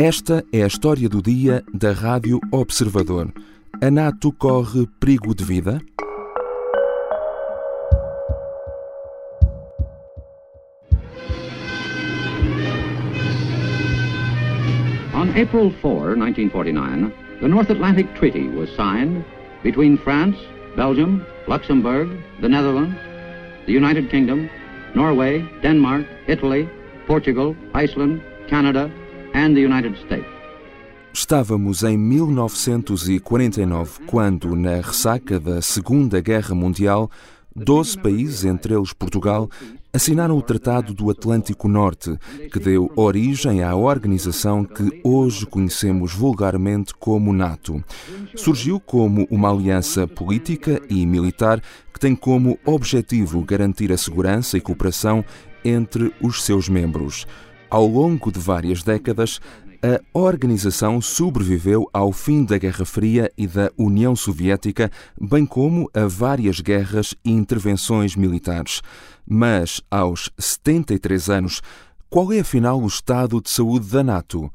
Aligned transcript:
Esta 0.00 0.44
é 0.52 0.62
a 0.62 0.66
história 0.68 1.08
do 1.08 1.20
dia 1.20 1.64
da 1.74 1.90
Rádio 1.90 2.38
Observador. 2.52 3.32
A 3.82 3.90
NATO 3.90 4.30
corre 4.30 4.86
perigo 5.00 5.34
de 5.34 5.42
vida? 5.42 5.80
On 15.12 15.28
April 15.30 15.72
4, 15.82 16.14
1949, 16.14 17.12
the 17.40 17.48
North 17.48 17.68
Atlantic 17.68 18.06
Treaty 18.14 18.46
was 18.50 18.70
signed 18.76 19.24
between 19.64 19.98
France, 19.98 20.38
Belgium, 20.76 21.26
Luxembourg, 21.48 22.08
the 22.40 22.48
Netherlands, 22.48 22.94
the 23.66 23.72
United 23.72 24.08
Kingdom, 24.10 24.48
Norway, 24.94 25.44
Denmark, 25.60 26.06
Italy, 26.28 26.68
Portugal, 27.08 27.56
Iceland, 27.74 28.22
Canada, 28.46 28.88
and 29.38 29.54
the 29.54 29.60
United 29.60 29.96
States. 30.04 30.26
Estávamos 31.12 31.84
em 31.84 31.96
1949, 31.96 34.00
quando, 34.06 34.56
na 34.56 34.80
ressaca 34.80 35.38
da 35.38 35.62
Segunda 35.62 36.20
Guerra 36.20 36.54
Mundial, 36.54 37.10
12 37.54 37.98
países, 37.98 38.44
entre 38.44 38.74
eles 38.74 38.92
Portugal, 38.92 39.48
assinaram 39.92 40.36
o 40.36 40.42
Tratado 40.42 40.92
do 40.92 41.10
Atlântico 41.10 41.66
Norte, 41.66 42.16
que 42.52 42.58
deu 42.58 42.92
origem 42.94 43.62
à 43.62 43.74
organização 43.74 44.64
que 44.64 45.00
hoje 45.02 45.46
conhecemos 45.46 46.12
vulgarmente 46.12 46.94
como 46.94 47.32
NATO. 47.32 47.82
Surgiu 48.36 48.78
como 48.78 49.26
uma 49.30 49.50
aliança 49.50 50.06
política 50.06 50.80
e 50.90 51.06
militar 51.06 51.62
que 51.92 51.98
tem 51.98 52.14
como 52.14 52.58
objetivo 52.64 53.42
garantir 53.42 53.90
a 53.92 53.96
segurança 53.96 54.56
e 54.56 54.60
cooperação 54.60 55.24
entre 55.64 56.12
os 56.20 56.44
seus 56.44 56.68
membros. 56.68 57.26
Ao 57.70 57.86
longo 57.86 58.32
de 58.32 58.38
várias 58.38 58.82
décadas, 58.82 59.40
a 59.82 60.00
organização 60.18 61.00
sobreviveu 61.02 61.88
ao 61.92 62.12
fim 62.12 62.42
da 62.44 62.56
Guerra 62.56 62.84
Fria 62.86 63.30
e 63.36 63.46
da 63.46 63.70
União 63.76 64.16
Soviética, 64.16 64.90
bem 65.20 65.44
como 65.44 65.88
a 65.92 66.06
várias 66.06 66.60
guerras 66.60 67.14
e 67.22 67.30
intervenções 67.30 68.16
militares. 68.16 68.80
Mas, 69.26 69.82
aos 69.90 70.30
73 70.38 71.28
anos, 71.28 71.60
qual 72.08 72.32
é 72.32 72.40
afinal 72.40 72.80
o 72.80 72.86
estado 72.86 73.40
de 73.40 73.50
saúde 73.50 73.86
da 73.90 74.02
NATO? 74.02 74.50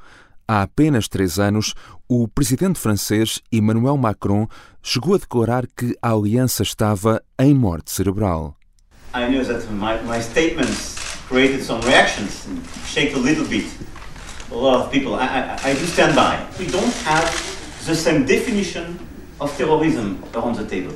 Há 0.47 0.63
apenas 0.63 1.07
três 1.07 1.37
anos, 1.37 1.75
o 2.09 2.27
presidente 2.27 2.79
francês 2.79 3.39
Emmanuel 3.51 3.95
Macron 3.95 4.47
chegou 4.81 5.13
a 5.13 5.19
declarar 5.19 5.67
que 5.67 5.95
a 6.01 6.11
aliança 6.11 6.63
estava 6.63 7.21
em 7.39 7.53
morte 7.53 7.91
cerebral. 7.91 8.57
I 9.15 9.31
know 9.31 9.45
that 9.45 9.67
my, 9.71 10.01
my 10.03 10.19
statements 10.19 11.02
created 11.33 11.63
some 11.63 11.81
reactions 11.81 12.45
shake 12.85 13.15
a 13.15 13.19
little 13.19 13.45
bit 13.45 13.65
a 14.51 14.55
lot 14.55 14.85
of 14.85 14.91
people. 14.91 15.15
I, 15.15 15.25
I, 15.25 15.69
I 15.69 15.73
do 15.73 15.85
stand 15.87 16.13
by. 16.13 16.37
We 16.59 16.67
don't 16.67 16.93
have 17.05 17.25
the 17.87 17.95
same 17.95 18.23
definition 18.23 18.99
of 19.41 19.49
terrorism 19.57 20.21
around 20.35 20.57
the 20.57 20.65
table. 20.65 20.93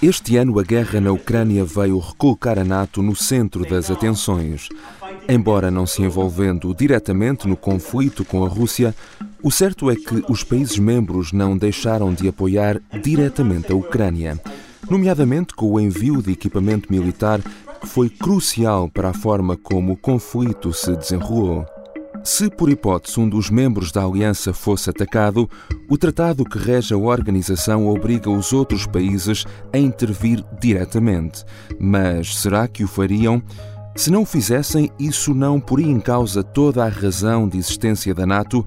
Este 0.00 0.36
ano, 0.36 0.60
a 0.60 0.62
guerra 0.62 1.00
na 1.00 1.10
Ucrânia 1.10 1.64
veio 1.64 1.98
recolocar 1.98 2.56
a 2.56 2.62
NATO 2.62 3.02
no 3.02 3.16
centro 3.16 3.68
das 3.68 3.90
atenções. 3.90 4.68
Embora 5.28 5.72
não 5.72 5.86
se 5.86 6.02
envolvendo 6.02 6.72
diretamente 6.72 7.48
no 7.48 7.56
conflito 7.56 8.24
com 8.24 8.44
a 8.44 8.48
Rússia, 8.48 8.94
o 9.42 9.50
certo 9.50 9.90
é 9.90 9.96
que 9.96 10.24
os 10.28 10.44
países 10.44 10.78
membros 10.78 11.32
não 11.32 11.56
deixaram 11.56 12.14
de 12.14 12.28
apoiar 12.28 12.80
diretamente 13.02 13.72
a 13.72 13.74
Ucrânia, 13.74 14.40
nomeadamente 14.88 15.52
com 15.52 15.72
o 15.72 15.80
envio 15.80 16.22
de 16.22 16.30
equipamento 16.30 16.92
militar 16.92 17.40
foi 17.86 18.08
crucial 18.08 18.88
para 18.88 19.10
a 19.10 19.14
forma 19.14 19.56
como 19.56 19.92
o 19.92 19.96
conflito 19.96 20.72
se 20.72 20.96
desenrolou. 20.96 21.64
Se, 22.24 22.50
por 22.50 22.68
hipótese, 22.68 23.20
um 23.20 23.28
dos 23.28 23.48
membros 23.48 23.92
da 23.92 24.04
aliança 24.04 24.52
fosse 24.52 24.90
atacado, 24.90 25.48
o 25.88 25.96
tratado 25.96 26.44
que 26.44 26.58
rege 26.58 26.92
a 26.92 26.98
organização 26.98 27.88
obriga 27.88 28.28
os 28.28 28.52
outros 28.52 28.86
países 28.86 29.46
a 29.72 29.78
intervir 29.78 30.44
diretamente. 30.60 31.44
Mas 31.78 32.36
será 32.36 32.66
que 32.68 32.84
o 32.84 32.88
fariam? 32.88 33.42
Se 33.96 34.10
não 34.10 34.22
o 34.22 34.26
fizessem, 34.26 34.90
isso 34.98 35.32
não 35.32 35.58
poria 35.58 35.90
em 35.90 36.00
causa 36.00 36.42
toda 36.42 36.84
a 36.84 36.88
razão 36.88 37.48
de 37.48 37.58
existência 37.58 38.14
da 38.14 38.26
NATO? 38.26 38.66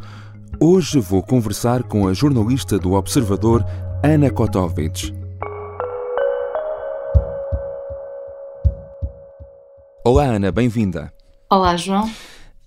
Hoje 0.59 0.99
vou 0.99 1.21
conversar 1.21 1.83
com 1.83 2.07
a 2.07 2.13
jornalista 2.13 2.77
do 2.77 2.93
Observador, 2.93 3.65
Ana 4.03 4.29
Kotovic. 4.29 5.20
Olá, 10.03 10.23
Ana, 10.23 10.51
bem-vinda. 10.51 11.13
Olá, 11.47 11.77
João. 11.77 12.09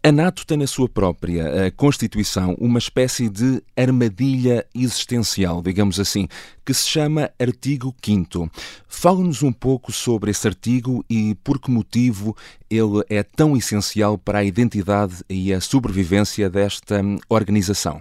A 0.04 0.12
NATO 0.12 0.46
tem 0.46 0.56
na 0.56 0.68
sua 0.68 0.88
própria 0.88 1.68
Constituição 1.76 2.54
uma 2.60 2.78
espécie 2.78 3.28
de 3.28 3.60
armadilha 3.76 4.64
existencial, 4.72 5.60
digamos 5.60 5.98
assim, 5.98 6.28
que 6.64 6.72
se 6.72 6.86
chama 6.86 7.32
Artigo 7.36 7.92
5. 8.00 8.48
Fala-nos 8.86 9.42
um 9.42 9.52
pouco 9.52 9.90
sobre 9.90 10.30
esse 10.30 10.46
artigo 10.46 11.04
e 11.10 11.34
por 11.42 11.60
que 11.60 11.72
motivo 11.72 12.36
ele 12.70 13.02
é 13.08 13.24
tão 13.24 13.56
essencial 13.56 14.16
para 14.16 14.38
a 14.38 14.44
identidade 14.44 15.24
e 15.28 15.52
a 15.52 15.60
sobrevivência 15.60 16.48
desta 16.48 17.02
hum, 17.02 17.18
organização. 17.28 18.00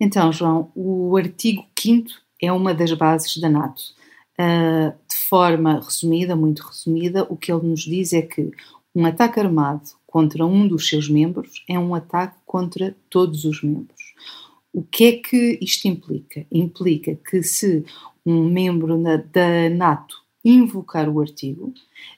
Então, 0.00 0.32
João, 0.32 0.70
o 0.76 1.16
artigo 1.16 1.64
5 1.76 2.08
é 2.40 2.52
uma 2.52 2.72
das 2.72 2.92
bases 2.92 3.36
da 3.38 3.50
NATO. 3.50 3.82
Uh, 4.40 4.96
de 5.06 5.16
forma 5.28 5.80
resumida, 5.80 6.34
muito 6.34 6.62
resumida, 6.62 7.26
o 7.28 7.36
que 7.36 7.52
ele 7.52 7.66
nos 7.66 7.80
diz 7.80 8.14
é 8.14 8.22
que 8.22 8.50
um 8.94 9.04
ataque 9.04 9.38
armado 9.38 9.82
contra 10.06 10.46
um 10.46 10.66
dos 10.66 10.88
seus 10.88 11.10
membros 11.10 11.62
é 11.68 11.78
um 11.78 11.94
ataque 11.94 12.38
contra 12.46 12.96
todos 13.10 13.44
os 13.44 13.62
membros. 13.62 14.14
O 14.72 14.82
que 14.82 15.04
é 15.04 15.12
que 15.12 15.58
isto 15.60 15.88
implica? 15.88 16.46
Implica 16.50 17.14
que 17.16 17.42
se 17.42 17.84
um 18.24 18.48
membro 18.48 18.96
da 19.32 19.68
NATO 19.68 20.16
invocar 20.44 21.08
o 21.08 21.20
artigo, 21.20 21.74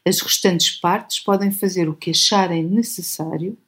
as 0.07 0.21
restantes 0.21 0.71
partes 0.71 1.19
podem 1.19 1.51
fazer 1.51 1.89
o 1.89 1.97
que 1.97 2.11
acharem 2.11 2.63
necessário, 2.63 3.59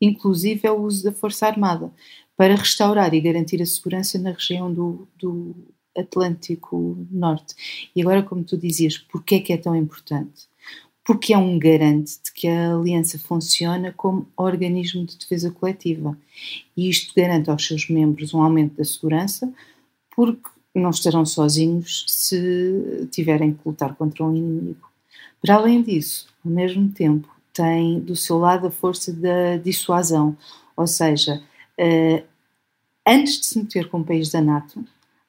inclusive 0.00 0.68
o 0.68 0.82
uso 0.82 1.04
da 1.04 1.12
Força 1.12 1.46
Armada, 1.46 1.92
para 2.36 2.56
restaurar 2.56 3.14
e 3.14 3.20
garantir 3.20 3.62
a 3.62 3.66
segurança 3.66 4.18
na 4.18 4.32
região 4.32 4.72
do, 4.72 5.06
do 5.16 5.54
Atlântico 5.96 7.06
Norte. 7.10 7.54
E 7.94 8.02
agora, 8.02 8.22
como 8.22 8.44
tu 8.44 8.56
dizias, 8.56 8.98
porquê 8.98 9.36
é 9.36 9.40
que 9.40 9.52
é 9.52 9.56
tão 9.56 9.74
importante? 9.74 10.48
porque 11.04 11.34
é 11.34 11.38
um 11.38 11.58
garante 11.58 12.18
de 12.24 12.32
que 12.32 12.48
a 12.48 12.74
aliança 12.74 13.18
funciona 13.18 13.92
como 13.92 14.26
organismo 14.36 15.04
de 15.04 15.18
defesa 15.18 15.50
coletiva. 15.50 16.16
E 16.74 16.88
isto 16.88 17.12
garante 17.14 17.50
aos 17.50 17.66
seus 17.66 17.88
membros 17.90 18.32
um 18.32 18.42
aumento 18.42 18.76
da 18.76 18.84
segurança, 18.84 19.52
porque 20.16 20.48
não 20.74 20.90
estarão 20.90 21.26
sozinhos 21.26 22.06
se 22.08 23.06
tiverem 23.12 23.52
que 23.52 23.60
lutar 23.66 23.94
contra 23.94 24.24
um 24.24 24.34
inimigo. 24.34 24.88
Para 25.42 25.56
além 25.56 25.82
disso, 25.82 26.26
ao 26.42 26.50
mesmo 26.50 26.88
tempo, 26.90 27.28
tem 27.52 28.00
do 28.00 28.16
seu 28.16 28.38
lado 28.38 28.66
a 28.66 28.70
força 28.70 29.12
da 29.12 29.58
dissuasão, 29.58 30.36
ou 30.74 30.86
seja, 30.86 31.40
uh, 31.78 32.24
antes 33.06 33.40
de 33.40 33.46
se 33.46 33.58
meter 33.58 33.88
com 33.88 34.00
o 34.00 34.04
país 34.04 34.30
da 34.30 34.40
NATO, 34.40 34.84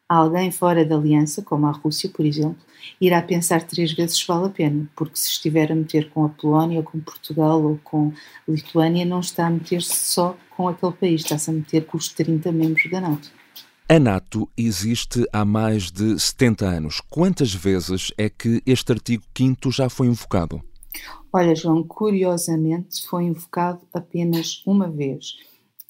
alguém 0.08 0.52
fora 0.52 0.86
da 0.86 0.96
aliança, 0.96 1.42
como 1.42 1.66
a 1.66 1.72
Rússia, 1.72 2.10
por 2.10 2.26
exemplo, 2.26 2.58
irá 3.00 3.22
pensar 3.22 3.64
três 3.64 3.92
vezes 3.94 4.18
se 4.20 4.28
vale 4.28 4.46
a 4.46 4.50
pena, 4.50 4.90
porque 4.96 5.18
se 5.18 5.30
estiver 5.30 5.72
a 5.72 5.76
meter 5.76 6.10
com 6.10 6.26
a 6.26 6.30
Polónia, 6.30 6.80
ou 6.80 6.84
com 6.84 7.00
Portugal, 7.00 7.62
ou 7.64 7.80
com 7.84 8.12
a 8.48 8.52
Lituânia, 8.52 9.06
não 9.06 9.20
está 9.20 9.48
a 9.48 9.50
meter-se 9.50 9.96
só 9.96 10.38
com 10.56 10.68
aquele 10.68 10.94
país, 10.94 11.22
está-se 11.22 11.50
a 11.50 11.54
meter 11.54 11.86
com 11.86 11.98
os 11.98 12.10
30 12.10 12.52
membros 12.52 12.90
da 12.90 13.02
NATO. 13.02 13.32
A 13.88 14.00
NATO 14.00 14.50
existe 14.58 15.24
há 15.32 15.46
mais 15.46 15.92
de 15.92 16.20
70 16.20 16.66
anos. 16.66 17.02
Quantas 17.08 17.54
vezes 17.54 18.12
é 18.18 18.30
que 18.30 18.62
este 18.66 18.92
artigo 18.92 19.24
5 19.38 19.72
já 19.72 19.90
foi 19.90 20.08
invocado? 20.08 20.62
Olha, 21.32 21.54
João, 21.54 21.84
curiosamente 21.84 23.06
foi 23.06 23.26
invocado 23.26 23.82
apenas 23.94 24.64
uma 24.66 24.90
vez 24.90 25.36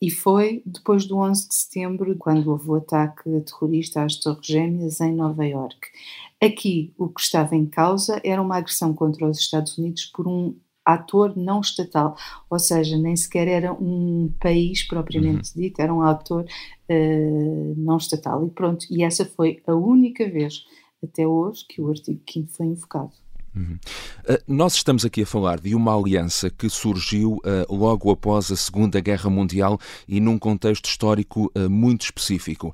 e 0.05 0.11
foi 0.11 0.61
depois 0.63 1.05
do 1.05 1.17
11 1.17 1.49
de 1.49 1.55
setembro, 1.55 2.15
quando 2.15 2.51
houve 2.51 2.69
o 2.69 2.75
ataque 2.75 3.23
terrorista 3.41 4.03
às 4.03 4.17
Torres 4.17 4.45
Gêmeas 4.45 5.01
em 5.01 5.11
Nova 5.11 5.43
Iorque. 5.43 5.87
Aqui, 6.39 6.93
o 6.95 7.09
que 7.09 7.21
estava 7.21 7.55
em 7.55 7.65
causa 7.65 8.21
era 8.23 8.39
uma 8.39 8.57
agressão 8.57 8.93
contra 8.93 9.27
os 9.27 9.39
Estados 9.39 9.79
Unidos 9.79 10.05
por 10.05 10.27
um 10.27 10.55
ator 10.85 11.35
não 11.35 11.59
estatal, 11.59 12.15
ou 12.47 12.59
seja, 12.59 12.95
nem 12.99 13.15
sequer 13.15 13.47
era 13.47 13.73
um 13.73 14.31
país 14.39 14.87
propriamente 14.87 15.55
uhum. 15.55 15.63
dito, 15.63 15.81
era 15.81 15.91
um 15.91 16.03
ator 16.03 16.43
uh, 16.43 17.73
não 17.75 17.97
estatal. 17.97 18.45
E 18.45 18.51
pronto, 18.51 18.85
e 18.91 19.03
essa 19.03 19.25
foi 19.25 19.63
a 19.65 19.73
única 19.73 20.29
vez 20.29 20.65
até 21.03 21.25
hoje 21.25 21.65
que 21.67 21.81
o 21.81 21.89
artigo 21.89 22.21
5 22.29 22.47
foi 22.49 22.67
invocado. 22.67 23.24
Uhum. 23.55 23.77
Uh, 24.29 24.37
nós 24.47 24.73
estamos 24.73 25.05
aqui 25.05 25.21
a 25.21 25.25
falar 25.25 25.59
de 25.59 25.73
uma 25.73 25.97
aliança 25.97 26.49
que 26.49 26.69
surgiu 26.69 27.39
uh, 27.45 27.73
logo 27.73 28.11
após 28.11 28.51
a 28.51 28.55
Segunda 28.55 28.99
Guerra 28.99 29.29
Mundial 29.29 29.79
e 30.07 30.19
num 30.19 30.37
contexto 30.37 30.85
histórico 30.85 31.51
uh, 31.55 31.69
muito 31.69 32.03
específico. 32.03 32.73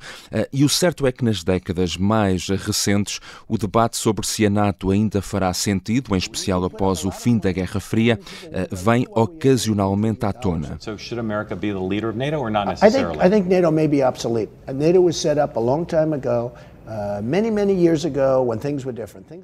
e 0.51 0.65
o 0.65 0.69
certo 0.69 1.05
é 1.05 1.11
que 1.11 1.23
nas 1.23 1.43
décadas 1.43 1.97
mais 1.97 2.47
recentes 2.47 3.19
o 3.47 3.57
debate 3.57 3.97
sobre 3.97 4.25
se 4.25 4.45
a 4.45 4.49
NATO 4.49 4.89
ainda 4.89 5.21
fará 5.21 5.53
sentido, 5.53 6.15
em 6.15 6.17
especial 6.17 6.63
após 6.63 7.05
o 7.05 7.11
fim 7.11 7.37
da 7.37 7.51
Guerra 7.51 7.79
Fria, 7.79 8.19
vem 8.71 9.05
ocasionalmente 9.11 10.25
à 10.25 10.33
tona. 10.33 10.77
So 10.79 10.97
should 10.97 11.19
America 11.19 11.55
be 11.55 11.71
the 11.71 11.79
leader 11.79 12.09
of 12.09 12.17
NATO 12.17 12.37
or 12.37 12.49
not 12.49 12.67
necessarily? 12.67 13.17
I 13.17 13.19
think, 13.19 13.25
I 13.25 13.29
think 13.29 13.47
NATO 13.47 13.71
may 13.71 13.87
be 13.87 14.03
obsolete. 14.03 14.51
NATO 14.67 15.01
was 15.01 15.17
set 15.17 15.37
up 15.37 15.57
a 15.57 15.61
long 15.61 15.85
time 15.85 16.13
ago. 16.13 16.51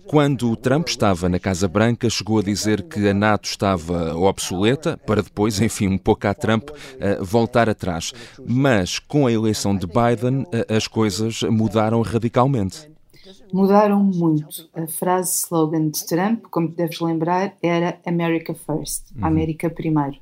Quando 0.07 0.55
Trump 0.55 0.87
estava 0.87 1.29
na 1.29 1.39
Casa 1.39 1.67
Branca, 1.67 2.09
chegou 2.09 2.39
a 2.39 2.43
dizer 2.43 2.83
que 2.83 3.07
a 3.07 3.13
NATO 3.13 3.45
estava 3.45 4.15
obsoleta, 4.15 4.97
para 5.05 5.21
depois, 5.21 5.61
enfim, 5.61 5.87
um 5.87 5.97
pouco 5.97 6.27
a 6.27 6.33
Trump, 6.33 6.69
uh, 6.69 7.23
voltar 7.23 7.69
atrás. 7.69 8.13
Mas 8.45 8.99
com 8.99 9.27
a 9.27 9.31
eleição 9.31 9.75
de 9.75 9.87
Biden, 9.87 10.41
uh, 10.43 10.75
as 10.75 10.87
coisas 10.87 11.43
mudaram 11.43 12.01
radicalmente 12.01 12.89
mudaram 13.51 14.03
muito. 14.03 14.69
A 14.73 14.87
frase 14.87 15.37
slogan 15.37 15.89
de 15.89 16.05
Trump, 16.05 16.45
como 16.49 16.69
deves 16.69 16.99
lembrar, 16.99 17.55
era 17.61 17.99
America 18.05 18.53
First, 18.53 19.11
uhum. 19.15 19.25
América 19.25 19.69
primeiro. 19.69 20.17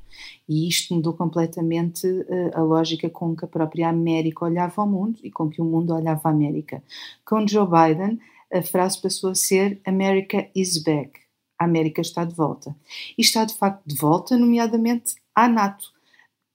E 0.48 0.68
isto 0.68 0.94
mudou 0.94 1.12
completamente 1.12 2.06
uh, 2.06 2.50
a 2.54 2.62
lógica 2.62 3.10
com 3.10 3.34
que 3.34 3.44
a 3.44 3.48
própria 3.48 3.88
América 3.88 4.44
olhava 4.44 4.74
ao 4.82 4.88
mundo 4.88 5.18
e 5.22 5.30
com 5.30 5.48
que 5.48 5.60
o 5.60 5.64
mundo 5.64 5.94
olhava 5.94 6.28
a 6.28 6.30
América. 6.30 6.82
Com 7.24 7.46
Joe 7.46 7.66
Biden, 7.66 8.18
a 8.52 8.62
frase 8.62 9.00
passou 9.00 9.30
a 9.30 9.34
ser 9.34 9.80
America 9.84 10.48
is 10.54 10.82
back. 10.82 11.20
A 11.58 11.64
América 11.64 12.00
está 12.00 12.24
de 12.24 12.34
volta. 12.34 12.74
E 13.16 13.22
está 13.22 13.44
de 13.44 13.54
facto 13.54 13.82
de 13.86 13.96
volta, 13.96 14.36
nomeadamente 14.36 15.14
à 15.34 15.48
NATO. 15.48 15.96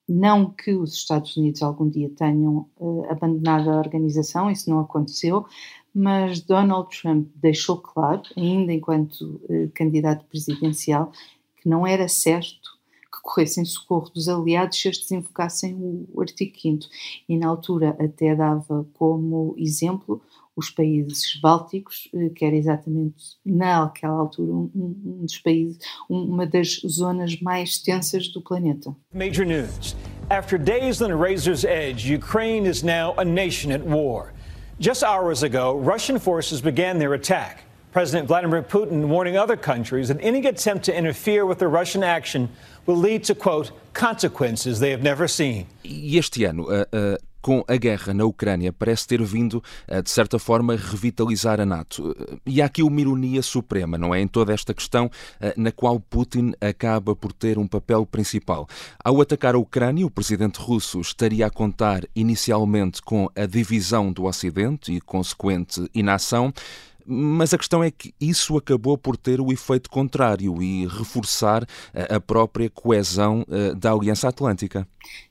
Não 0.07 0.51
que 0.51 0.73
os 0.73 0.93
Estados 0.93 1.37
Unidos 1.37 1.61
algum 1.61 1.89
dia 1.89 2.09
tenham 2.09 2.69
uh, 2.77 3.05
abandonado 3.09 3.69
a 3.69 3.77
organização, 3.77 4.51
isso 4.51 4.69
não 4.69 4.79
aconteceu, 4.79 5.45
mas 5.93 6.41
Donald 6.41 6.89
Trump 6.89 7.27
deixou 7.35 7.77
claro, 7.77 8.23
ainda 8.37 8.71
enquanto 8.71 9.41
eh, 9.49 9.67
candidato 9.73 10.25
presidencial, 10.25 11.11
que 11.61 11.67
não 11.69 11.85
era 11.85 12.07
certo 12.07 12.79
que 13.11 13.21
corressem 13.21 13.65
socorro 13.65 14.09
dos 14.09 14.29
aliados 14.29 14.79
se 14.79 14.87
estes 14.87 15.11
invocassem 15.11 15.75
o 16.13 16.21
artigo 16.21 16.57
5 16.57 16.85
e 17.27 17.37
na 17.37 17.47
altura 17.47 17.95
até 17.99 18.33
dava 18.33 18.87
como 18.93 19.53
exemplo 19.57 20.21
os 20.55 20.69
países 20.69 21.39
bálticos, 21.41 22.09
eh, 22.13 22.29
que 22.29 22.45
era 22.45 22.55
exatamente 22.55 23.37
naquela 23.45 24.13
altura 24.13 24.51
um, 24.51 24.69
um 24.75 25.25
dos 25.25 25.37
países, 25.37 25.77
uma 26.09 26.45
das 26.45 26.81
zonas 26.85 27.39
mais 27.41 27.77
tensas 27.77 28.27
do 28.27 28.41
planeta. 28.41 28.95
Major 29.13 29.45
news. 29.45 29.95
After 30.29 30.57
days 30.57 31.01
on 31.01 31.11
a 31.11 31.15
razor's 31.15 31.65
edge, 31.65 32.09
Ukraine 32.09 32.65
is 32.65 32.83
now 32.83 33.13
a 33.17 33.25
nation 33.25 33.71
at 33.71 33.81
war. 33.85 34.33
Just 34.81 35.03
hours 35.03 35.43
ago, 35.43 35.77
Russian 35.77 36.17
forces 36.17 36.59
began 36.59 36.97
their 36.97 37.13
attack. 37.13 37.65
President 37.91 38.27
Vladimir 38.27 38.63
Putin 38.63 39.09
warning 39.09 39.37
other 39.37 39.55
countries 39.55 40.07
that 40.07 40.17
any 40.21 40.43
attempt 40.47 40.85
to 40.85 40.97
interfere 40.97 41.45
with 41.45 41.59
the 41.59 41.67
Russian 41.67 42.01
action 42.01 42.49
will 42.87 42.95
lead 42.95 43.23
to, 43.25 43.35
quote, 43.35 43.71
consequences 43.93 44.79
they 44.79 44.89
have 44.89 45.03
never 45.03 45.27
seen. 45.27 45.67
Este 45.85 46.39
ano, 46.45 46.65
uh, 46.65 46.85
uh, 46.91 47.17
com 47.41 47.63
a 47.67 47.75
guerra 47.75 48.13
na 48.13 48.25
Ucrânia, 48.25 48.71
parece 48.71 49.07
ter 49.07 49.21
vindo, 49.23 49.63
de 50.03 50.09
certa 50.09 50.37
forma, 50.37 50.75
revitalizar 50.75 51.59
a 51.59 51.65
NATO. 51.65 52.15
E 52.45 52.61
há 52.61 52.65
aqui 52.65 52.83
uma 52.83 53.01
ironia 53.01 53.41
suprema, 53.41 53.97
não 53.97 54.13
é? 54.13 54.21
Em 54.21 54.27
toda 54.27 54.53
esta 54.53 54.73
questão, 54.73 55.09
na 55.57 55.71
qual 55.71 55.99
Putin 55.99 56.53
acaba 56.61 57.15
por 57.15 57.33
ter 57.33 57.57
um 57.57 57.67
papel 57.67 58.05
principal. 58.05 58.67
Ao 59.03 59.19
atacar 59.21 59.55
a 59.55 59.57
Ucrânia, 59.57 60.05
o 60.05 60.11
presidente 60.11 60.57
russo 60.57 60.99
estaria 61.01 61.47
a 61.47 61.49
contar 61.49 62.03
inicialmente 62.15 63.01
com 63.01 63.29
a 63.35 63.45
divisão 63.45 64.11
do 64.11 64.25
Ocidente 64.25 64.91
e 64.93 65.01
consequente 65.01 65.89
inação. 65.93 66.53
Mas 67.05 67.53
a 67.53 67.57
questão 67.57 67.83
é 67.83 67.91
que 67.91 68.13
isso 68.19 68.57
acabou 68.57 68.97
por 68.97 69.17
ter 69.17 69.39
o 69.41 69.51
efeito 69.51 69.89
contrário 69.89 70.61
e 70.61 70.85
reforçar 70.87 71.65
a 71.93 72.19
própria 72.19 72.69
coesão 72.69 73.45
eh, 73.49 73.73
da 73.73 73.91
Aliança 73.91 74.27
Atlântica. 74.27 74.87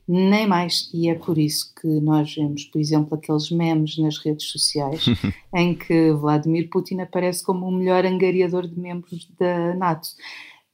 Nem 0.07 0.47
mais, 0.47 0.91
e 0.93 1.09
é 1.09 1.15
por 1.15 1.39
isso 1.39 1.73
que 1.81 1.87
nós 1.87 2.35
vemos, 2.35 2.65
por 2.65 2.81
exemplo, 2.81 3.17
aqueles 3.17 3.51
memes 3.51 3.97
nas 3.99 4.19
redes 4.19 4.47
sociais 4.47 5.05
em 5.55 5.75
que 5.75 6.13
Vladimir 6.13 6.69
Putin 6.69 7.01
aparece 7.01 7.45
como 7.45 7.67
o 7.67 7.73
melhor 7.73 8.05
angariador 8.05 8.67
de 8.67 8.79
membros 8.79 9.29
da 9.39 9.75
NATO. 9.77 10.09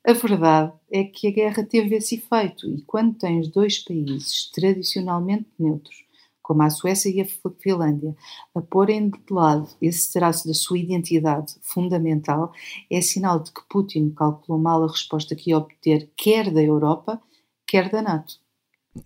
A 0.07 0.13
verdade 0.13 0.73
é 0.91 1.05
que 1.05 1.27
a 1.27 1.33
guerra 1.33 1.65
teve 1.65 1.97
esse 1.97 2.15
efeito, 2.15 2.67
e 2.71 2.81
quando 2.83 3.19
tens 3.19 3.49
dois 3.49 3.79
países 3.79 4.51
tradicionalmente 4.53 5.47
neutros 5.59 6.06
como 6.47 6.63
a 6.63 6.71
Suécia 6.71 7.11
e 7.11 7.21
a 7.21 7.27
Finlândia, 7.59 8.15
a 8.55 8.61
porem 8.61 9.11
de 9.11 9.19
lado 9.29 9.69
esse 9.83 10.13
traço 10.13 10.47
da 10.47 10.55
sua 10.55 10.79
identidade 10.79 11.57
fundamental, 11.61 12.53
é 12.89 13.01
sinal 13.01 13.41
de 13.41 13.51
que 13.51 13.63
Putin 13.69 14.11
calculou 14.11 14.63
mal 14.63 14.85
a 14.85 14.87
resposta 14.87 15.35
que 15.35 15.51
ia 15.51 15.59
obter 15.59 16.09
quer 16.17 16.53
da 16.53 16.63
Europa, 16.63 17.21
quer 17.67 17.91
da 17.91 18.01
NATO. 18.01 18.46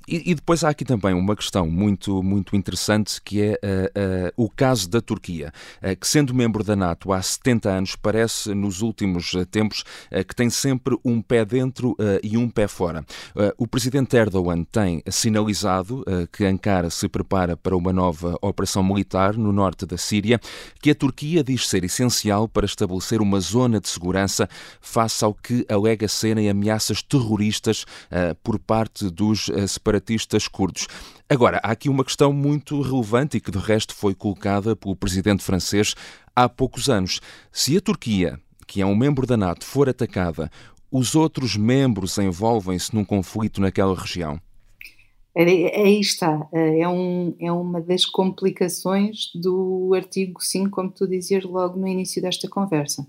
E, 0.06 0.34
depois 0.34 0.64
há 0.64 0.70
aqui 0.70 0.84
também 0.84 1.14
uma 1.14 1.36
questão 1.36 1.68
muito, 1.68 2.22
muito 2.22 2.56
interessante 2.56 3.20
que 3.22 3.42
é 3.42 3.52
uh, 3.52 4.38
uh, 4.38 4.44
o 4.44 4.50
caso 4.50 4.88
da 4.88 5.00
Turquia, 5.00 5.52
uh, 5.82 5.96
que 5.96 6.06
sendo 6.06 6.34
membro 6.34 6.62
da 6.62 6.76
NATO 6.76 7.12
há 7.12 7.20
70 7.20 7.70
anos, 7.70 7.96
parece 7.96 8.54
nos 8.54 8.82
últimos 8.82 9.32
tempos 9.50 9.84
que 10.26 10.34
tem 10.34 10.50
sempre 10.50 10.96
um 11.04 11.20
pé 11.22 11.44
dentro 11.44 11.96
e 12.22 12.36
um 12.36 12.48
pé 12.48 12.66
fora. 12.66 13.04
o 13.58 13.66
presidente 13.66 14.16
Erdogan 14.16 14.64
tem 14.64 15.02
sinalizado 15.08 16.04
que 16.32 16.44
Ankara 16.44 16.90
se 16.90 17.08
prepara 17.08 17.56
para 17.56 17.76
uma 17.76 17.92
nova 17.92 18.36
operação 18.40 18.82
militar 18.82 19.36
no 19.36 19.52
norte 19.52 19.86
da 19.86 19.96
Síria, 19.96 20.40
que 20.80 20.90
a 20.90 20.94
Turquia 20.94 21.44
diz 21.44 21.68
ser 21.68 21.84
essencial 21.84 22.48
para 22.48 22.66
estabelecer 22.66 23.20
uma 23.20 23.40
zona 23.40 23.80
de 23.80 23.88
segurança 23.88 24.48
face 24.80 25.24
ao 25.24 25.34
que 25.34 25.64
alega 25.68 26.08
serem 26.08 26.48
ameaças 26.48 27.02
terroristas 27.02 27.84
por 28.42 28.58
parte 28.58 29.08
dos 29.10 29.50
separatistas 29.80 30.46
curdos. 30.46 30.86
Agora, 31.28 31.58
há 31.62 31.72
aqui 31.72 31.88
uma 31.88 32.04
questão 32.04 32.32
muito 32.32 32.80
relevante 32.82 33.38
e 33.38 33.40
que 33.40 33.50
de 33.50 33.58
resto 33.58 33.94
foi 33.94 34.14
colocada 34.14 34.76
pelo 34.76 34.94
presidente 34.94 35.42
francês 35.42 35.94
há 36.36 36.48
poucos 36.48 36.88
anos. 36.88 37.20
Se 37.50 37.76
a 37.76 37.80
Turquia, 37.80 38.38
que 38.66 38.82
é 38.82 38.86
um 38.86 38.94
membro 38.94 39.26
da 39.26 39.36
NATO, 39.36 39.64
for 39.64 39.88
atacada, 39.88 40.50
os 40.92 41.14
outros 41.14 41.56
membros 41.56 42.18
envolvem-se 42.18 42.94
num 42.94 43.04
conflito 43.04 43.60
naquela 43.60 43.94
região? 43.94 44.38
Aí 45.34 46.00
está, 46.00 46.48
é, 46.52 46.88
um, 46.88 47.34
é 47.40 47.52
uma 47.52 47.80
das 47.80 48.04
complicações 48.04 49.30
do 49.34 49.92
artigo 49.94 50.42
5, 50.42 50.70
como 50.70 50.90
tu 50.90 51.06
dizias 51.06 51.44
logo 51.44 51.78
no 51.78 51.86
início 51.86 52.20
desta 52.20 52.48
conversa 52.48 53.06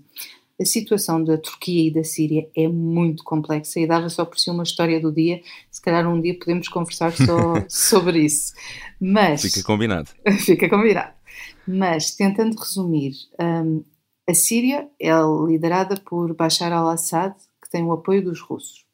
a 0.60 0.64
situação 0.64 1.22
da 1.22 1.36
Turquia 1.38 1.88
e 1.88 1.92
da 1.92 2.04
Síria 2.04 2.48
é 2.56 2.68
muito 2.68 3.24
complexa 3.24 3.80
e 3.80 3.86
dava 3.86 4.08
só 4.08 4.24
por 4.24 4.38
si 4.38 4.50
uma 4.50 4.62
história 4.62 5.00
do 5.00 5.12
dia. 5.12 5.40
Se 5.70 5.80
calhar 5.80 6.06
um 6.08 6.20
dia 6.20 6.38
podemos 6.38 6.68
conversar 6.68 7.12
só 7.12 7.54
sobre 7.68 8.20
isso. 8.20 8.52
Mas. 9.00 9.42
Fica 9.42 9.62
combinado. 9.62 10.10
Fica 10.44 10.68
combinado. 10.68 11.12
Mas, 11.66 12.12
tentando 12.12 12.58
resumir, 12.58 13.12
um, 13.40 13.84
a 14.28 14.34
Síria 14.34 14.88
é 15.00 15.10
liderada 15.46 15.96
por 15.96 16.34
Bashar 16.34 16.72
al-Assad, 16.72 17.34
que 17.62 17.70
tem 17.70 17.84
o 17.84 17.92
apoio 17.92 18.22
dos 18.22 18.40
russos. 18.40 18.84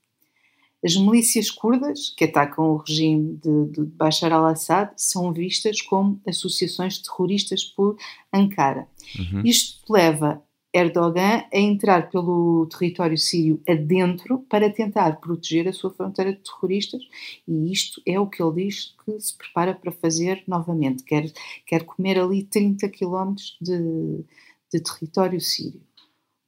As 0.84 0.94
milícias 0.96 1.50
curdas, 1.50 2.14
que 2.16 2.24
atacam 2.24 2.70
o 2.70 2.76
regime 2.76 3.38
de, 3.42 3.72
de 3.72 3.84
Bashar 3.84 4.32
al-Assad, 4.32 4.92
são 4.96 5.32
vistas 5.32 5.82
como 5.82 6.20
associações 6.26 6.98
terroristas 6.98 7.64
por 7.64 7.96
Ankara. 8.32 8.86
Uhum. 9.18 9.42
Isto 9.44 9.92
leva 9.92 10.42
Erdogan 10.72 11.44
a 11.52 11.58
entrar 11.58 12.10
pelo 12.10 12.66
território 12.66 13.16
sírio 13.16 13.60
adentro 13.66 14.40
para 14.50 14.70
tentar 14.70 15.18
proteger 15.18 15.66
a 15.66 15.72
sua 15.72 15.90
fronteira 15.90 16.32
de 16.32 16.40
terroristas 16.40 17.02
e 17.46 17.72
isto 17.72 18.02
é 18.06 18.20
o 18.20 18.26
que 18.26 18.42
ele 18.42 18.66
diz 18.66 18.94
que 19.04 19.18
se 19.18 19.36
prepara 19.36 19.74
para 19.74 19.90
fazer 19.90 20.44
novamente. 20.46 21.02
Quer, 21.04 21.32
quer 21.66 21.84
comer 21.84 22.18
ali 22.18 22.44
30 22.44 22.88
quilómetros 22.90 23.56
de, 23.60 24.24
de 24.72 24.80
território 24.80 25.40
sírio. 25.40 25.80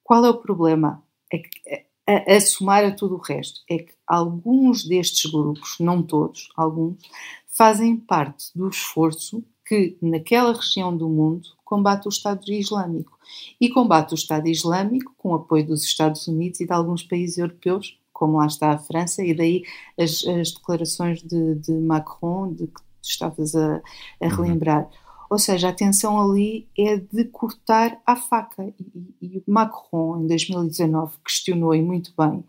Qual 0.02 0.24
é 0.24 0.28
o 0.28 0.38
problema? 0.38 1.02
É 1.32 1.38
que, 1.38 1.86
a, 2.06 2.36
a 2.36 2.40
somar 2.40 2.84
a 2.84 2.90
tudo 2.90 3.14
o 3.14 3.22
resto, 3.22 3.60
é 3.70 3.78
que 3.78 3.92
alguns 4.06 4.84
destes 4.84 5.30
grupos, 5.30 5.76
não 5.78 6.02
todos, 6.02 6.48
alguns, 6.56 6.98
fazem 7.46 7.96
parte 7.96 8.46
do 8.54 8.68
esforço 8.68 9.44
que 9.70 9.96
naquela 10.02 10.52
região 10.52 10.96
do 10.96 11.08
mundo 11.08 11.48
combate 11.64 12.06
o 12.06 12.08
Estado 12.08 12.42
Islâmico. 12.50 13.16
E 13.60 13.68
combate 13.68 14.10
o 14.10 14.16
Estado 14.16 14.48
Islâmico 14.48 15.14
com 15.16 15.32
apoio 15.32 15.64
dos 15.64 15.84
Estados 15.84 16.26
Unidos 16.26 16.58
e 16.58 16.66
de 16.66 16.72
alguns 16.72 17.04
países 17.04 17.38
europeus, 17.38 17.96
como 18.12 18.38
lá 18.38 18.46
está 18.46 18.72
a 18.72 18.78
França, 18.78 19.24
e 19.24 19.32
daí 19.32 19.62
as, 19.96 20.26
as 20.26 20.50
declarações 20.50 21.22
de, 21.22 21.54
de, 21.54 21.72
Macron, 21.72 22.52
de 22.52 22.66
que 22.66 22.82
tu 22.82 23.08
estavas 23.08 23.54
a, 23.54 23.76
a 23.76 23.80
uhum. 24.22 24.28
relembrar. 24.30 24.90
Ou 25.30 25.38
seja, 25.38 25.68
a 25.68 25.72
tensão 25.72 26.20
ali 26.20 26.66
é 26.76 26.96
de 26.96 27.26
cortar 27.26 28.02
a 28.04 28.16
faca. 28.16 28.74
E, 28.76 28.76
e 29.22 29.44
Macron, 29.46 30.24
em 30.24 30.26
2019, 30.26 31.14
questionou 31.24 31.72
e 31.76 31.80
muito 31.80 32.12
bem 32.18 32.42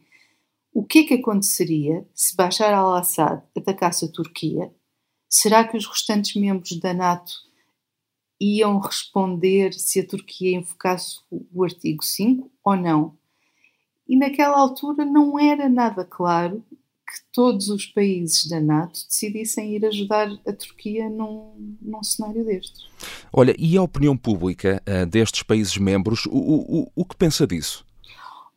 o 0.73 0.83
que 0.85 0.99
é 0.99 1.03
que 1.03 1.13
aconteceria 1.15 2.05
se 2.15 2.35
Bashar 2.35 2.73
al-Assad 2.73 3.43
atacasse 3.55 4.05
a 4.05 4.07
Turquia? 4.07 4.71
Será 5.33 5.65
que 5.65 5.77
os 5.77 5.87
restantes 5.87 6.35
membros 6.35 6.77
da 6.77 6.93
NATO 6.93 7.31
iam 8.37 8.77
responder 8.79 9.73
se 9.73 10.01
a 10.01 10.05
Turquia 10.05 10.57
invocasse 10.57 11.19
o 11.31 11.63
artigo 11.63 12.03
5 12.03 12.51
ou 12.61 12.75
não? 12.75 13.17
E 14.05 14.17
naquela 14.17 14.57
altura 14.57 15.05
não 15.05 15.39
era 15.39 15.69
nada 15.69 16.03
claro 16.03 16.61
que 16.69 17.31
todos 17.31 17.69
os 17.69 17.85
países 17.85 18.49
da 18.49 18.59
NATO 18.59 19.05
decidissem 19.07 19.73
ir 19.73 19.85
ajudar 19.85 20.27
a 20.45 20.51
Turquia 20.51 21.09
num, 21.09 21.77
num 21.81 22.03
cenário 22.03 22.43
destes. 22.43 22.89
Olha, 23.31 23.55
e 23.57 23.77
a 23.77 23.83
opinião 23.83 24.17
pública 24.17 24.83
uh, 24.85 25.05
destes 25.05 25.43
países 25.43 25.77
membros, 25.77 26.25
o, 26.25 26.31
o, 26.37 26.91
o 26.93 27.05
que 27.05 27.15
pensa 27.15 27.47
disso? 27.47 27.85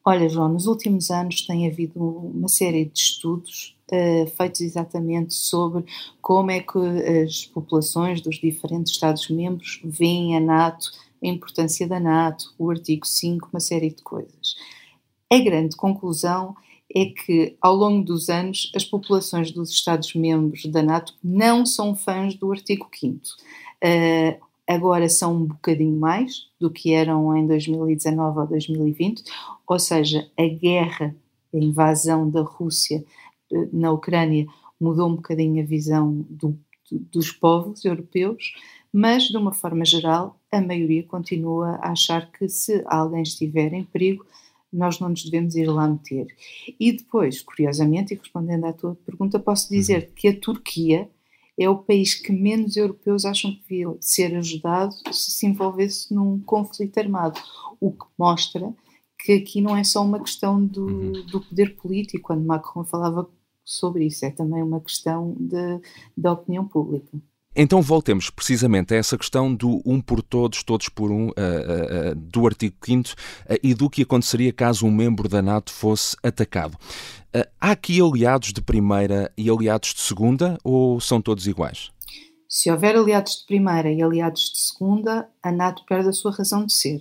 Olha, 0.06 0.28
João, 0.28 0.50
nos 0.50 0.66
últimos 0.66 1.10
anos 1.10 1.46
tem 1.46 1.66
havido 1.66 1.98
uma 1.98 2.46
série 2.46 2.84
de 2.84 3.00
estudos 3.00 3.74
uh, 3.90 4.26
feitos 4.36 4.60
exatamente 4.60 5.32
sobre 5.32 5.82
como 6.20 6.50
é 6.50 6.60
que 6.60 6.78
as 7.24 7.46
populações 7.46 8.20
dos 8.20 8.36
diferentes 8.36 8.92
Estados-membros 8.92 9.80
veem 9.82 10.36
a 10.36 10.40
NATO, 10.40 10.90
a 11.22 11.26
importância 11.26 11.88
da 11.88 11.98
NATO, 11.98 12.52
o 12.58 12.70
artigo 12.70 13.06
5, 13.06 13.48
uma 13.50 13.60
série 13.60 13.88
de 13.88 14.02
coisas. 14.02 14.56
A 15.32 15.38
grande 15.38 15.74
conclusão 15.74 16.54
é 16.94 17.06
que, 17.06 17.56
ao 17.58 17.74
longo 17.74 18.04
dos 18.04 18.28
anos, 18.28 18.70
as 18.76 18.84
populações 18.84 19.52
dos 19.52 19.70
Estados-membros 19.70 20.66
da 20.66 20.82
NATO 20.82 21.14
não 21.24 21.64
são 21.64 21.96
fãs 21.96 22.34
do 22.34 22.52
artigo 22.52 22.86
5. 22.92 23.20
Uh, 23.82 24.44
agora 24.66 25.08
são 25.08 25.34
um 25.34 25.44
bocadinho 25.46 25.98
mais 25.98 26.48
do 26.58 26.70
que 26.70 26.92
eram 26.92 27.36
em 27.36 27.46
2019 27.46 28.38
ou 28.38 28.46
2020, 28.46 29.22
ou 29.66 29.78
seja, 29.78 30.28
a 30.38 30.46
guerra, 30.46 31.14
a 31.52 31.56
invasão 31.56 32.28
da 32.28 32.42
Rússia 32.42 33.04
uh, 33.52 33.68
na 33.72 33.92
Ucrânia 33.92 34.46
mudou 34.80 35.08
um 35.08 35.16
bocadinho 35.16 35.62
a 35.62 35.66
visão 35.66 36.24
do, 36.28 36.58
do, 36.90 36.98
dos 37.12 37.30
povos 37.30 37.84
europeus, 37.84 38.52
mas 38.92 39.24
de 39.24 39.36
uma 39.36 39.52
forma 39.52 39.84
geral, 39.84 40.38
a 40.50 40.60
maioria 40.60 41.02
continua 41.02 41.78
a 41.82 41.92
achar 41.92 42.30
que 42.30 42.48
se 42.48 42.82
alguém 42.86 43.22
estiver 43.22 43.72
em 43.72 43.84
perigo, 43.84 44.24
nós 44.72 44.98
não 44.98 45.08
nos 45.08 45.24
devemos 45.24 45.54
ir 45.54 45.66
lá 45.66 45.86
meter. 45.86 46.26
E 46.78 46.92
depois, 46.92 47.40
curiosamente, 47.40 48.12
e 48.12 48.16
respondendo 48.16 48.64
à 48.64 48.72
tua 48.72 48.96
pergunta, 49.06 49.38
posso 49.38 49.70
dizer 49.70 50.08
uhum. 50.08 50.14
que 50.14 50.28
a 50.28 50.40
Turquia 50.40 51.08
é 51.58 51.68
o 51.68 51.78
país 51.78 52.14
que 52.14 52.32
menos 52.32 52.76
europeus 52.76 53.24
acham 53.24 53.52
que 53.52 53.62
devia 53.62 53.96
ser 54.00 54.34
ajudado 54.36 54.94
se 55.12 55.30
se 55.30 55.46
envolvesse 55.46 56.12
num 56.12 56.40
conflito 56.40 56.98
armado, 56.98 57.40
o 57.80 57.92
que 57.92 58.06
mostra 58.18 58.74
que 59.24 59.32
aqui 59.32 59.62
não 59.62 59.74
é 59.74 59.82
só 59.82 60.02
uma 60.04 60.20
questão 60.20 60.64
do, 60.64 60.86
uhum. 60.86 61.26
do 61.26 61.40
poder 61.40 61.76
político, 61.76 62.24
quando 62.24 62.44
Macron 62.44 62.84
falava 62.84 63.26
sobre 63.64 64.04
isso, 64.06 64.26
é 64.26 64.30
também 64.30 64.62
uma 64.62 64.82
questão 64.82 65.34
de, 65.40 65.80
da 66.14 66.32
opinião 66.32 66.68
pública. 66.68 67.18
Então 67.56 67.80
voltemos 67.80 68.30
precisamente 68.30 68.94
a 68.94 68.96
essa 68.96 69.16
questão 69.16 69.54
do 69.54 69.80
um 69.84 70.00
por 70.00 70.22
todos, 70.22 70.62
todos 70.62 70.88
por 70.88 71.10
um, 71.10 71.28
uh, 71.28 71.30
uh, 71.30 72.14
do 72.14 72.46
artigo 72.46 72.74
5 72.84 73.10
e 73.62 73.74
do 73.74 73.88
que 73.88 74.02
aconteceria 74.02 74.52
caso 74.52 74.86
um 74.86 74.90
membro 74.90 75.28
da 75.28 75.40
NATO 75.40 75.72
fosse 75.72 76.16
atacado. 76.22 76.76
há 77.60 77.70
aqui 77.70 78.00
aliados 78.00 78.52
de 78.52 78.60
primeira 78.60 79.32
e 79.36 79.48
aliados 79.48 79.94
de 79.94 80.00
segunda 80.00 80.58
ou 80.64 81.00
são 81.00 81.20
todos 81.20 81.46
iguais? 81.46 81.90
Se 82.48 82.70
houver 82.70 82.96
aliados 82.96 83.40
de 83.40 83.46
primeira 83.46 83.90
e 83.90 84.02
aliados 84.02 84.42
de 84.52 84.60
segunda, 84.60 85.28
a 85.42 85.50
NATO 85.50 85.84
perde 85.86 86.08
a 86.08 86.12
sua 86.12 86.30
razão 86.30 86.64
de 86.64 86.72
ser. 86.72 86.98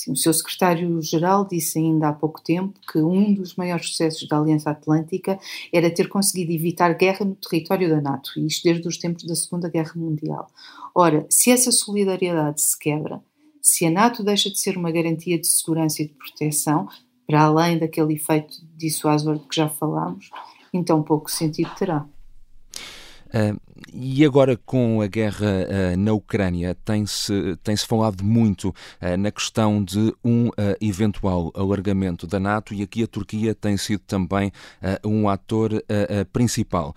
Sim, 0.00 0.12
o 0.12 0.16
seu 0.16 0.32
secretário-geral 0.32 1.46
disse 1.46 1.78
ainda 1.78 2.08
há 2.08 2.12
pouco 2.14 2.42
tempo 2.42 2.80
que 2.90 2.98
um 3.00 3.34
dos 3.34 3.54
maiores 3.54 3.86
sucessos 3.86 4.26
da 4.26 4.38
Aliança 4.38 4.70
Atlântica 4.70 5.38
era 5.70 5.90
ter 5.90 6.08
conseguido 6.08 6.52
evitar 6.52 6.94
guerra 6.94 7.26
no 7.26 7.34
território 7.34 7.86
da 7.86 8.00
NATO, 8.00 8.30
e 8.38 8.46
isto 8.46 8.64
desde 8.64 8.88
os 8.88 8.96
tempos 8.96 9.24
da 9.24 9.34
Segunda 9.34 9.68
Guerra 9.68 9.92
Mundial. 9.94 10.50
Ora, 10.94 11.26
se 11.28 11.50
essa 11.50 11.70
solidariedade 11.70 12.62
se 12.62 12.78
quebra, 12.78 13.22
se 13.60 13.84
a 13.84 13.90
NATO 13.90 14.24
deixa 14.24 14.48
de 14.48 14.58
ser 14.58 14.78
uma 14.78 14.90
garantia 14.90 15.38
de 15.38 15.46
segurança 15.46 16.00
e 16.00 16.06
de 16.06 16.14
proteção, 16.14 16.88
para 17.26 17.42
além 17.42 17.78
daquele 17.78 18.14
efeito 18.14 18.54
dissuasor 18.78 19.38
de 19.38 19.46
que 19.48 19.56
já 19.56 19.68
falámos, 19.68 20.30
então 20.72 21.02
pouco 21.02 21.30
sentido 21.30 21.74
terá. 21.74 22.08
Uh, 23.30 23.60
e 23.92 24.24
agora, 24.24 24.56
com 24.56 25.00
a 25.00 25.06
guerra 25.06 25.46
uh, 25.46 25.96
na 25.96 26.12
Ucrânia, 26.12 26.76
tem-se 26.84 27.56
tem 27.62 27.76
-se 27.76 27.86
falado 27.86 28.24
muito 28.24 28.68
uh, 28.68 29.16
na 29.18 29.30
questão 29.30 29.82
de 29.82 30.12
um 30.24 30.50
eventual 30.80 31.52
alargamento 31.54 32.26
da 32.26 32.40
NATO, 32.40 32.74
e 32.74 32.82
aqui 32.82 33.02
a 33.02 33.06
Turquia 33.06 33.54
tem 33.54 33.76
sido 33.76 34.02
também 34.06 34.52
um 35.04 35.28
ator 35.28 35.70
principal. 36.32 36.94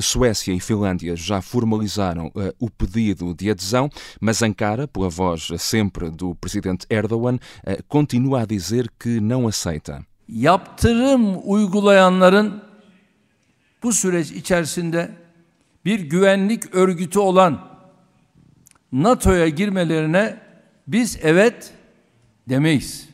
Suécia 0.00 0.52
e 0.52 0.60
Finlândia 0.60 1.14
já 1.16 1.40
formalizaram 1.40 2.32
o 2.58 2.70
pedido 2.70 3.34
de 3.34 3.50
adesão, 3.50 3.90
mas 4.20 4.42
Ankara, 4.42 4.88
pela 4.88 5.08
voz 5.08 5.48
sempre 5.58 6.10
do 6.10 6.34
presidente 6.34 6.86
Erdogan, 6.90 7.38
continua 7.88 8.42
a 8.42 8.46
dizer 8.46 8.90
que 8.98 9.20
não 9.20 9.46
aceita. 9.46 10.04
Yaptırım 10.28 11.40
uygulayanların 11.44 12.62
bu 13.82 13.92
süreç 13.92 14.30
içerisinde 14.30 15.27
bir 15.88 16.00
güvenlik 16.00 16.74
örgütü 16.74 17.18
olan 17.18 17.68
NATO'ya 18.92 19.48
girmelerine 19.48 20.40
biz 20.86 21.18
evet 21.22 21.72
demeyiz. 22.48 23.08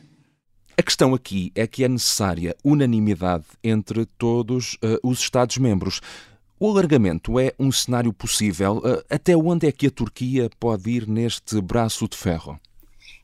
A 0.79 0.81
questão 0.81 1.13
aqui 1.13 1.51
é 1.55 1.67
que 1.67 1.85
é 1.85 1.87
necessária 1.87 2.53
unanimidade 2.63 3.45
entre 3.63 4.05
todos 4.19 4.75
uh, 4.83 5.09
os 5.09 5.19
Estados-membros. 5.19 6.01
O 6.59 6.71
alargamento 6.71 7.39
é 7.39 7.53
um 7.57 7.71
cenário 7.71 8.13
possível? 8.13 8.77
Uh, 8.77 9.01
até 9.09 9.37
onde 9.37 9.67
é 9.67 9.71
que 9.71 9.87
a 9.87 9.91
Turquia 9.91 10.49
pode 10.59 10.89
ir 10.89 11.07
neste 11.07 11.61
braço 11.61 12.09
de 12.09 12.17
ferro? 12.17 12.59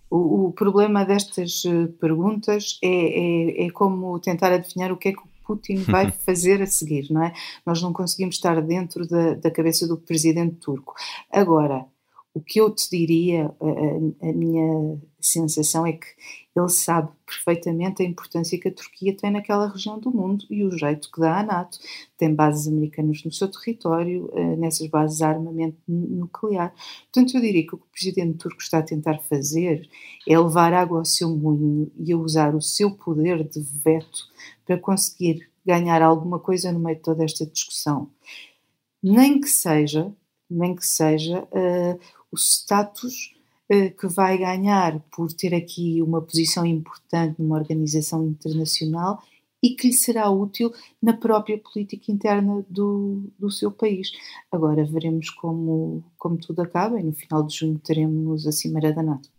O, 0.10 0.46
o 0.46 0.52
problema 0.54 1.06
destas 1.06 1.64
eh, 1.66 1.88
perguntas 2.00 2.80
é, 2.84 2.88
é, 2.88 3.66
é, 3.66 3.70
como 3.70 4.20
tentar 4.20 4.52
adivinhar 4.52 4.92
o 4.92 4.98
que 4.98 5.10
é 5.10 5.12
que 5.14 5.20
o 5.20 5.31
Putin 5.56 5.78
vai 5.84 6.12
fazer 6.26 6.62
a 6.62 6.68
seguir, 6.68 7.12
não 7.12 7.24
é? 7.24 7.34
Nós 7.66 7.82
não 7.82 7.92
conseguimos 7.92 8.36
estar 8.36 8.62
dentro 8.62 9.08
da, 9.08 9.34
da 9.36 9.52
cabeça 9.52 9.88
do 9.88 9.98
presidente 9.98 10.56
turco. 10.56 10.94
Agora, 11.32 11.86
o 12.34 12.40
que 12.40 12.62
eu 12.62 12.74
te 12.74 12.90
diria, 12.90 13.54
a, 13.60 14.30
a, 14.30 14.34
minha 14.34 14.98
sensação 15.20 15.86
é 15.86 15.94
que 15.94 16.08
ele 16.56 16.70
sabe 16.70 17.10
perfeitamente 17.26 18.02
a 18.02 18.06
importância 18.06 18.58
que 18.60 18.70
a 18.70 18.74
Turquia 18.74 19.16
tem 19.16 19.32
naquela 19.32 19.68
região 19.68 20.00
do 20.00 20.12
mundo 20.12 20.46
e 20.50 20.64
o 20.64 20.72
jeito 20.78 21.12
que 21.12 21.20
dá 21.20 21.40
à 21.40 21.44
NATO. 21.44 21.78
Tem 22.18 22.34
bases 22.34 22.68
americanas 22.68 23.24
no 23.26 23.32
seu 23.32 23.50
território, 23.50 24.30
eh, 24.34 24.56
nessas 24.56 24.88
bases 24.88 25.22
há 25.22 25.30
armamento 25.30 25.78
nuclear. 25.88 26.74
Portanto, 27.12 27.36
eu 27.36 27.42
diria 27.42 27.68
que 27.68 27.76
o 27.76 27.78
que 27.78 27.86
o 27.86 27.92
presidente 27.92 28.38
turco 28.38 28.62
está 28.62 28.80
a 28.80 28.84
tentar 28.84 29.20
fazer 29.20 29.90
é 30.28 30.40
levar 30.40 30.74
água 30.74 31.00
ao 31.00 31.06
seu 31.06 31.30
moinho 31.30 31.92
e 31.98 32.14
a 32.14 32.18
usar 32.18 32.56
o 32.56 32.62
seu 32.62 32.92
poder 32.92 33.44
de 33.44 33.60
veto 33.60 34.26
para 34.66 34.78
conseguir 34.78 35.50
ganhar 35.66 36.02
alguma 36.02 36.40
coisa 36.40 36.72
no 36.72 36.80
meio 36.80 36.96
de 36.96 37.04
toda 37.04 37.26
esta 37.26 37.46
discussão. 37.46 38.10
Nem 39.04 39.40
que 39.40 39.48
seja, 39.48 40.14
nem 40.50 40.76
que 40.76 40.86
seja 40.86 41.44
uh, 41.44 42.00
o 42.32 42.38
status 42.38 43.34
uh, 43.72 43.96
que 43.96 44.08
vai 44.08 44.38
ganhar 44.38 45.00
por 45.16 45.32
ter 45.34 45.54
aqui 45.54 46.02
uma 46.02 46.22
posição 46.22 46.66
importante 46.66 47.42
numa 47.42 47.58
organização 47.58 48.26
internacional 48.26 49.22
e 49.64 49.76
que 49.76 49.88
lhe 49.88 49.94
será 49.94 50.30
útil 50.30 50.74
na 51.02 51.14
própria 51.14 51.58
política 51.58 52.12
interna 52.12 52.66
do, 52.68 53.30
do 53.38 53.52
seu 53.52 53.72
país. 53.72 54.12
Agora 54.52 54.84
veremos 54.84 55.30
como, 55.30 56.04
como 56.18 56.38
tudo 56.38 56.62
acaba 56.62 57.00
e 57.00 57.04
no 57.04 57.14
final 57.14 57.46
de 57.46 57.58
junho 57.58 57.80
teremos 57.80 58.48
a 58.48 58.52
Cimeira 58.52 58.92
da 58.92 59.04
NATO. 59.04 59.30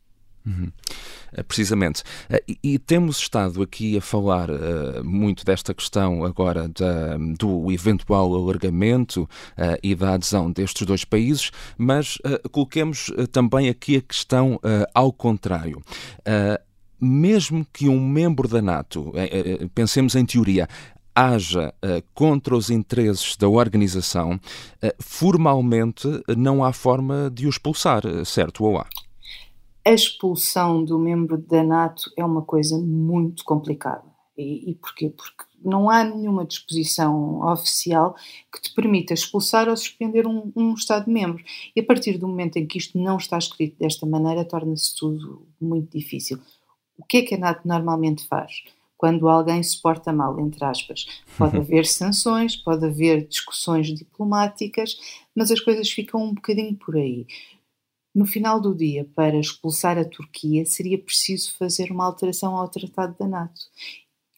Uhum. 0.46 0.70
Eh, 1.34 1.42
precisamente. 1.42 2.02
Eh, 2.28 2.42
e, 2.46 2.58
e, 2.74 2.78
temos 2.78 3.18
estado 3.18 3.62
aqui 3.62 3.96
a 3.96 4.00
falar 4.00 4.50
uh, 4.50 5.02
muito 5.02 5.44
desta 5.44 5.72
questão 5.72 6.24
agora 6.24 6.68
da, 6.68 7.16
do 7.38 7.72
eventual 7.72 8.34
alargamento 8.34 9.28
e 9.82 9.94
da 9.94 10.14
adesão 10.14 10.50
destes 10.50 10.86
dois 10.86 11.04
países, 11.04 11.50
mas 11.76 12.18
coloquemos 12.50 13.10
também 13.30 13.68
aqui 13.68 13.96
a 13.96 14.00
questão 14.00 14.60
ao 14.94 15.12
contrário 15.12 15.82
mesmo 17.00 17.66
que 17.72 17.88
um 17.88 18.00
membro 18.00 18.48
da 18.48 18.62
NATO, 18.62 19.12
pensemos 19.74 20.14
em 20.14 20.24
teoria, 20.24 20.68
haja 21.14 21.74
contra 22.14 22.56
os 22.56 22.70
interesses 22.70 23.36
da 23.36 23.48
organização, 23.48 24.38
formalmente 25.00 26.08
não 26.36 26.64
há 26.64 26.72
forma 26.72 27.30
de 27.32 27.46
o 27.46 27.50
expulsar, 27.50 28.02
certo 28.24 28.64
ou 28.64 28.78
há? 28.78 28.86
A 29.84 29.90
expulsão 29.90 30.84
do 30.84 30.98
membro 30.98 31.36
da 31.38 31.62
NATO 31.62 32.12
é 32.16 32.24
uma 32.24 32.42
coisa 32.42 32.78
muito 32.78 33.44
complicada. 33.44 34.04
E, 34.36 34.70
e 34.70 34.74
porquê? 34.76 35.10
Porque 35.10 35.44
não 35.64 35.90
há 35.90 36.04
nenhuma 36.04 36.44
disposição 36.44 37.40
oficial 37.46 38.14
que 38.52 38.60
te 38.60 38.74
permita 38.74 39.14
expulsar 39.14 39.68
ou 39.68 39.76
suspender 39.76 40.26
um, 40.26 40.52
um 40.54 40.74
Estado-membro. 40.74 41.42
E 41.74 41.80
a 41.80 41.84
partir 41.84 42.18
do 42.18 42.28
momento 42.28 42.56
em 42.56 42.66
que 42.66 42.78
isto 42.78 42.98
não 42.98 43.16
está 43.16 43.38
escrito 43.38 43.78
desta 43.78 44.06
maneira, 44.06 44.44
torna-se 44.44 44.96
tudo 44.96 45.46
muito 45.60 45.96
difícil. 45.96 46.38
O 46.96 47.04
que 47.04 47.18
é 47.18 47.22
que 47.22 47.34
a 47.34 47.38
NATO 47.38 47.66
normalmente 47.66 48.26
faz? 48.26 48.62
Quando 48.96 49.28
alguém 49.28 49.60
se 49.62 49.80
porta 49.82 50.12
mal, 50.12 50.38
entre 50.38 50.64
aspas. 50.64 51.06
Pode 51.36 51.56
haver 51.58 51.86
sanções, 51.86 52.56
pode 52.56 52.84
haver 52.84 53.26
discussões 53.26 53.88
diplomáticas, 53.88 54.96
mas 55.34 55.50
as 55.50 55.60
coisas 55.60 55.90
ficam 55.90 56.22
um 56.22 56.34
bocadinho 56.34 56.76
por 56.76 56.96
aí. 56.96 57.26
No 58.14 58.26
final 58.26 58.60
do 58.60 58.74
dia, 58.74 59.08
para 59.14 59.38
expulsar 59.38 59.96
a 59.96 60.04
Turquia, 60.04 60.66
seria 60.66 60.98
preciso 60.98 61.56
fazer 61.56 61.90
uma 61.90 62.04
alteração 62.04 62.56
ao 62.56 62.68
Tratado 62.68 63.16
da 63.18 63.26
NATO. 63.26 63.60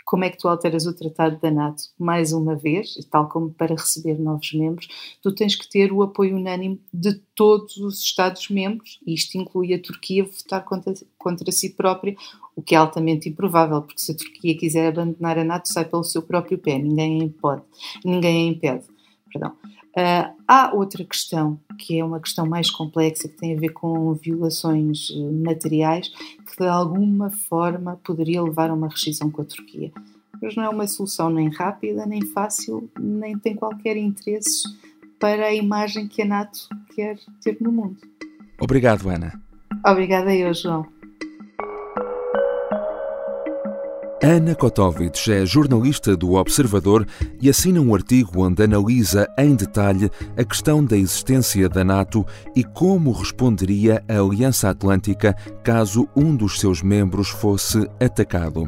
Como 0.04 0.23
é 0.23 0.31
que 0.31 0.38
tu 0.38 0.47
alteras 0.47 0.87
o 0.87 0.95
Tratado 0.95 1.40
da 1.40 1.50
NATO? 1.50 1.83
Mais 1.99 2.33
uma 2.33 2.54
vez, 2.54 2.95
tal 3.11 3.28
como 3.28 3.52
para 3.52 3.75
receber 3.75 4.19
novos 4.19 4.52
membros, 4.52 4.87
tu 5.21 5.35
tens 5.35 5.57
que 5.57 5.69
ter 5.69 5.93
o 5.93 6.02
apoio 6.02 6.37
unânime 6.37 6.81
de 6.93 7.14
todos 7.35 7.76
os 7.78 8.00
Estados-membros, 8.00 9.00
e 9.04 9.14
isto 9.14 9.37
inclui 9.37 9.75
a 9.75 9.83
Turquia 9.83 10.25
votar 10.25 10.64
contra, 10.64 10.95
contra 11.19 11.50
si 11.50 11.71
própria, 11.71 12.14
o 12.54 12.62
que 12.62 12.76
é 12.76 12.78
altamente 12.78 13.28
improvável, 13.28 13.83
porque 13.83 14.00
se 14.00 14.12
a 14.12 14.16
Turquia 14.16 14.57
quiser 14.57 14.88
abandonar 14.88 15.38
a 15.38 15.45
NATO, 15.45 15.73
sai 15.73 15.85
pelo 15.85 16.04
seu 16.04 16.23
próprio 16.23 16.59
pé, 16.59 16.78
ninguém 16.78 17.23
a 17.23 17.25
impede. 17.25 17.62
Ninguém 18.04 18.49
a 18.49 18.52
impede 18.52 18.95
perdão. 19.35 19.57
Uh, 19.97 20.35
há 20.49 20.75
outra 20.75 21.05
questão, 21.05 21.59
que 21.79 21.99
é 21.99 22.05
uma 22.05 22.19
questão 22.19 22.45
mais 22.45 22.69
complexa, 22.69 23.29
que 23.29 23.37
tem 23.37 23.57
a 23.57 23.61
ver 23.61 23.69
com 23.69 24.13
violações 24.15 25.09
eh, 25.15 25.45
materiais, 25.45 26.09
que 26.09 26.57
de 26.59 26.67
alguma 26.67 27.31
forma 27.31 28.01
poderia 28.05 28.43
levar 28.43 28.71
a 28.71 28.75
uma 28.75 28.89
rescisão 28.89 29.31
com 29.31 29.43
a 29.43 29.45
Turquia. 29.45 29.93
Mas 30.43 30.57
não 30.57 30.65
é 30.65 30.69
uma 30.69 30.89
solução 30.89 31.31
nem 31.31 31.49
rápida, 31.49 32.07
nem 32.07 32.27
fácil, 32.27 32.91
nem 32.99 33.39
tem 33.39 33.55
qualquer 33.55 33.97
interesse 33.97 34.65
para 35.21 35.47
a 35.47 35.55
imagem 35.55 36.09
que 36.09 36.23
a 36.23 36.27
NATO 36.27 36.69
quer 36.95 37.17
ter 37.41 37.57
no 37.61 37.71
mundo. 37.71 37.99
Obrigado, 38.61 39.09
Ana. 39.09 39.41
Obrigada 39.87 40.35
eu, 40.35 40.53
João. 40.53 40.87
Ana 44.26 44.54
Kotovic 44.54 45.31
é 45.31 45.45
jornalista 45.45 46.16
do 46.16 46.33
Observador 46.33 47.07
e 47.43 47.50
assina 47.50 47.78
um 47.78 47.95
artigo 47.95 48.43
onde 48.43 48.62
analisa 48.62 49.28
em 49.38 49.54
detalhe 49.54 50.11
a 50.35 50.43
questão 50.43 50.83
da 50.83 50.97
existência 50.97 51.69
da 51.69 51.85
NATO 51.85 52.25
e 52.57 52.64
como 52.64 53.12
responderia 53.12 54.02
a 54.09 54.19
Aliança 54.19 54.71
Atlântica 54.71 55.37
caso 55.62 56.09
um 56.16 56.35
dos 56.35 56.59
seus 56.59 56.81
membros 56.81 57.28
fosse 57.28 57.87
atacado. 58.00 58.66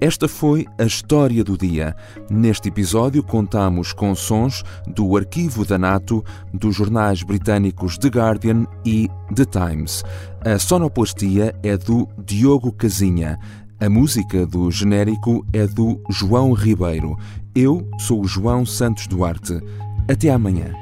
Esta 0.00 0.28
foi 0.28 0.64
a 0.78 0.84
história 0.84 1.42
do 1.42 1.58
dia. 1.58 1.96
Neste 2.30 2.68
episódio 2.68 3.22
contamos 3.22 3.92
com 3.92 4.14
sons 4.14 4.62
do 4.86 5.16
arquivo 5.16 5.64
da 5.64 5.76
NATO, 5.76 6.24
dos 6.52 6.76
jornais 6.76 7.24
britânicos 7.24 7.98
The 7.98 8.08
Guardian 8.08 8.64
e 8.84 9.08
The 9.34 9.44
Times. 9.44 10.04
A 10.44 10.58
sonoplastia 10.58 11.54
é 11.62 11.76
do 11.76 12.08
Diogo 12.18 12.70
Casinha. 12.70 13.38
A 13.84 13.90
música 13.90 14.46
do 14.46 14.70
genérico 14.70 15.44
é 15.52 15.66
do 15.66 16.00
João 16.08 16.54
Ribeiro. 16.54 17.18
Eu 17.54 17.86
sou 17.98 18.22
o 18.22 18.26
João 18.26 18.64
Santos 18.64 19.06
Duarte. 19.06 19.60
Até 20.08 20.30
amanhã. 20.30 20.74